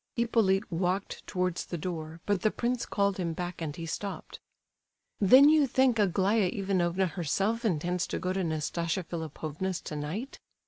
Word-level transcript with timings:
Hippolyte 0.15 0.71
walked 0.71 1.27
towards 1.27 1.67
the 1.67 1.77
door, 1.77 2.21
but 2.25 2.41
the 2.41 2.49
prince 2.49 2.87
called 2.87 3.17
him 3.19 3.33
back 3.33 3.61
and 3.61 3.75
he 3.75 3.85
stopped. 3.85 4.39
"Then 5.19 5.47
you 5.47 5.67
think 5.67 5.99
Aglaya 5.99 6.47
Ivanovna 6.51 7.05
herself 7.05 7.63
intends 7.63 8.07
to 8.07 8.17
go 8.17 8.33
to 8.33 8.43
Nastasia 8.43 9.03
Philipovna's 9.03 9.79
tonight?" 9.79 10.39